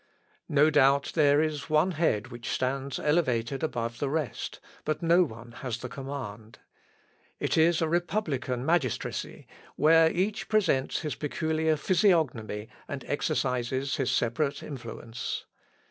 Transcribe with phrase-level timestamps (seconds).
[0.49, 5.51] No doubt there is one head which stands elevated above the rest, but no one
[5.51, 6.57] has the command.
[7.39, 9.45] It is a republican magistracy,
[9.75, 15.45] where each presents his peculiar physiognomy, and exercises his separate influence.